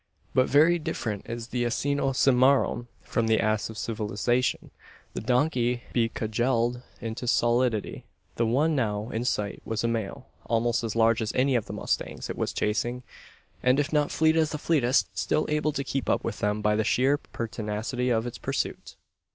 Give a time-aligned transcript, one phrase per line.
[0.33, 4.71] But very different is the "asino cimmaron" from the ass of civilisation
[5.13, 8.05] the donkey be cudgelled into stolidity.
[8.35, 11.73] The one now in sight was a male, almost as large as any of the
[11.73, 13.03] mustangs it was chasing;
[13.61, 16.75] and if not fleet as the fleetest, still able to keep up with them by
[16.75, 18.95] the sheer pertinacity of its pursuit!